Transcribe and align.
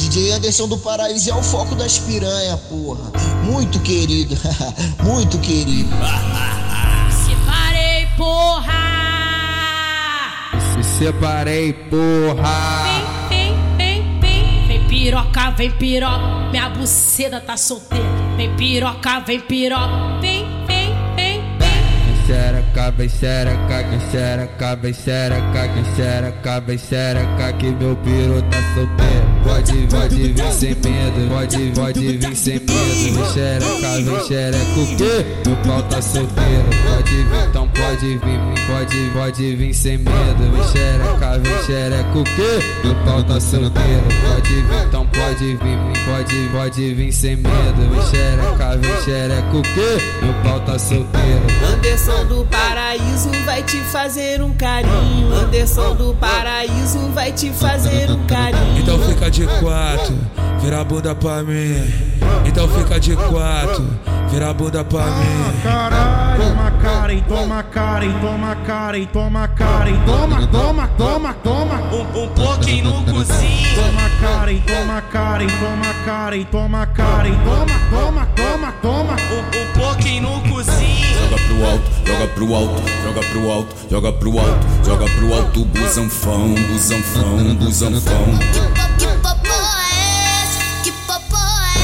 DJ 0.00 0.32
Anderson 0.32 0.66
do 0.66 0.78
Paraíso 0.78 1.28
é 1.28 1.34
o 1.34 1.42
foco 1.42 1.74
das 1.74 1.98
piranha, 1.98 2.56
porra. 2.56 3.12
Muito 3.44 3.78
querido, 3.80 4.34
muito 5.04 5.38
querido. 5.40 5.90
Separei, 7.10 8.08
porra! 8.16 8.72
Me 10.74 10.82
separei, 10.82 11.74
porra! 11.74 13.28
Vem, 13.28 13.54
vem, 13.76 13.76
vem, 13.76 14.20
vem. 14.20 14.66
Vem 14.66 14.88
piroca, 14.88 15.50
vem 15.50 15.70
piroca. 15.70 16.48
Minha 16.50 16.70
buceta 16.70 17.38
tá 17.38 17.58
solteira. 17.58 18.06
Vem 18.38 18.56
piroca, 18.56 19.20
vem 19.20 19.40
piroca. 19.40 20.18
Vem. 20.22 20.49
Xereca, 22.70 22.92
vem 22.92 23.08
xereca, 23.08 23.84
vem 23.90 23.98
xereca, 26.78 27.52
vem 27.56 27.56
que 27.58 27.84
meu 27.84 27.96
piru 27.96 28.42
tá 28.42 28.58
solteiro. 28.74 29.30
Pode, 29.44 29.86
pode 29.88 30.32
vir 30.32 30.52
sem 30.52 30.74
medo, 30.74 31.28
pode, 31.28 31.72
pode 31.74 32.18
vir 32.18 32.36
sem 32.36 32.54
medo. 32.54 32.70
Vem 32.70 33.32
xereca, 33.32 33.90
vem 34.02 34.24
xereca, 34.24 34.80
o 34.80 34.96
quê? 34.96 35.26
Meu 35.46 35.56
pau 35.56 35.82
tá 35.82 36.02
solteiro. 36.02 36.70
Pode 36.88 37.14
vir, 37.14 37.48
então 37.48 37.68
pode 37.68 38.18
vir, 38.18 38.40
pode, 38.66 39.10
pode 39.12 39.56
vir 39.56 39.74
sem 39.74 39.98
medo. 39.98 40.52
Vem 40.52 40.68
xereca, 40.68 41.38
vem 41.38 41.62
xereca, 41.64 42.18
o 42.18 42.24
quê? 42.24 42.64
Meu 42.84 42.94
pau 43.04 43.22
tá 43.24 43.40
solteiro. 43.40 44.04
Pode 44.28 44.54
vir, 44.54 44.86
então 44.86 45.06
pode 45.06 45.44
vir, 45.44 45.58
vir, 45.58 46.04
pode, 46.06 46.48
pode 46.52 46.94
vir 46.94 47.12
sem 47.12 47.36
medo. 47.36 47.90
Vem 47.90 48.02
xereca, 48.10 48.76
vem 48.76 49.02
xereca, 49.02 49.56
o 49.56 49.62
quê? 49.62 49.98
Meu 50.22 50.34
pau 50.44 50.60
tá 50.60 50.78
solteiro. 50.78 51.40
Anderson 51.72 52.24
do 52.26 52.44
Paraíso 52.60 53.30
vai 53.46 53.62
te 53.62 53.78
fazer 53.84 54.42
um 54.42 54.52
carinho. 54.52 55.32
Anderson 55.34 55.94
do 55.94 56.14
Paraíso 56.14 56.98
vai 57.14 57.32
te 57.32 57.50
fazer 57.50 58.10
um 58.10 58.26
carinho. 58.26 58.78
Então 58.78 58.98
fica 58.98 59.30
de 59.30 59.46
quatro, 59.46 60.14
vira 60.60 60.80
a 60.80 60.84
bunda 60.84 61.14
pra 61.14 61.42
mim. 61.42 61.90
Então 62.44 62.68
fica 62.68 63.00
de 63.00 63.16
quatro, 63.16 63.88
vira 64.30 64.50
a 64.50 64.52
bunda 64.52 64.84
pra 64.84 65.06
mim. 65.06 65.60
Caralho, 65.62 66.42
toma 66.42 66.70
cara 66.82 67.12
e 67.14 67.20
toma 67.22 67.62
cara 67.62 68.04
e 68.04 68.12
toma 68.20 68.56
cara 68.56 68.98
e 68.98 69.06
toma 69.06 69.48
cara 69.48 69.90
e 69.90 69.98
toma, 70.04 70.46
toma, 70.46 70.88
toma, 70.98 71.34
toma. 71.42 71.76
Um, 71.92 72.24
um 72.24 72.28
pouquinho 72.28 72.84
no 72.84 73.04
cozinho. 73.04 73.74
Toma 73.74 74.10
cara 74.20 74.52
e 74.52 74.60
toma 74.60 75.00
cara 75.00 75.42
e 75.42 75.46
toma 75.46 75.94
cara 76.04 76.36
e 76.36 76.44
toma 76.44 76.86
cara 76.86 77.28
e 77.28 77.36
toma, 77.36 77.80
toma, 77.90 78.26
toma, 78.36 78.72
toma. 78.82 79.16
Um, 79.32 79.60
um 79.60 79.80
pouquinho 79.80 80.22
no 80.22 80.40
cozinho. 80.42 80.69
Joga 81.60 81.76
pro 81.76 81.76
alto, 81.76 81.92
joga 82.06 82.26
pro 82.32 82.54
alto, 82.56 82.86
joga 83.02 83.20
pro 83.20 83.50
alto, 83.50 83.76
joga 83.90 84.12
pro 84.12 84.38
alto, 84.38 84.66
joga 84.82 85.04
pro 85.04 85.34
alto, 85.34 85.64
busanfão, 85.66 86.54
busanfão, 86.54 87.54
busanfão. 87.56 88.38
Que 88.96 89.06
popô 89.18 89.52
é 89.52 89.92
esse? 90.42 90.58
Que 90.84 90.92
popô 91.06 91.36
é 91.36 91.76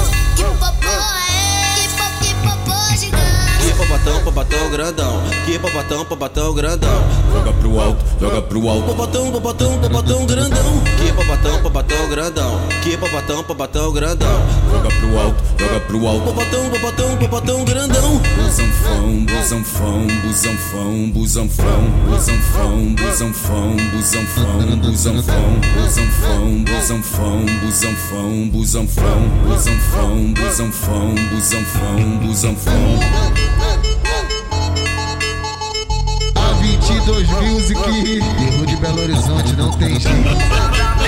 esse? 0.00 0.10
Que 0.34 0.44
popô 0.44 0.88
é 0.88 1.28
esse? 1.76 1.98
Que 2.20 2.32
popô 2.36 2.72
gigante? 2.96 3.60
Que 3.60 3.72
popatão, 3.76 4.24
popatão 4.24 4.70
grandão, 4.70 5.22
que 5.44 5.58
popatão, 5.58 6.04
popatão 6.06 6.54
grandão. 6.54 7.04
Joga 7.30 7.52
pro 7.52 7.80
alto, 7.80 8.04
joga 8.18 8.40
pro 8.40 8.66
alto, 8.66 8.86
popatão, 8.86 9.30
popatão, 9.30 9.78
popatão 9.78 10.24
grandão. 10.26 10.82
Papatão, 11.48 11.62
papatão, 11.62 12.08
grandão. 12.10 12.60
Que 12.82 12.96
papatão, 12.98 13.42
papatão, 13.42 13.92
grandão. 13.92 14.42
Joga 14.70 14.88
pro 14.90 15.18
alto, 15.18 15.42
joga 15.58 15.80
pro 15.80 16.06
alto. 16.06 16.34
Papatão, 16.34 16.70
papatão, 16.70 17.16
papatão, 17.16 17.64
grandão. 17.64 18.20
Busanfão, 18.36 19.24
busanfão, 19.24 20.06
busanfão, 20.22 21.10
busanfão. 21.10 21.90
Busanfão, 22.06 22.94
busanfão, 22.94 23.76
busanfão, 23.92 24.76
busanfão. 24.76 25.60
Busanfão, 25.74 26.64
busanfão, 26.64 27.46
busanfão, 27.62 28.48
busanfão. 28.50 29.28
Busanfão, 29.46 30.34
busanfão, 30.34 31.14
busanfão, 31.30 32.18
busanfão. 32.18 32.98
A 36.34 36.52
22 36.60 37.28
Music, 37.30 37.80
Irmão 37.90 38.66
de 38.66 38.76
Belo 38.76 39.00
Horizonte, 39.00 39.56
não 39.56 39.70
tem 39.72 39.98
jeito. 39.98 41.07